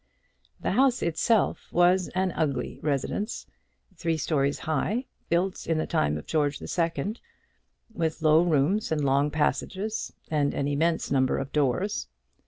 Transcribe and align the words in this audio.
The 0.59 0.71
house 0.71 1.03
itself 1.03 1.71
was 1.71 2.07
an 2.15 2.31
ugly 2.31 2.79
residence, 2.81 3.45
three 3.95 4.17
stories 4.17 4.57
high, 4.57 5.05
built 5.29 5.67
in 5.67 5.77
the 5.77 5.85
time 5.85 6.17
of 6.17 6.25
George 6.25 6.59
II., 6.59 7.17
with 7.93 8.23
low 8.23 8.41
rooms 8.41 8.91
and 8.91 9.05
long 9.05 9.29
passages, 9.29 10.11
and 10.31 10.55
an 10.55 10.67
immense 10.67 11.11
number 11.11 11.37
of 11.37 11.51
doors. 11.51 12.07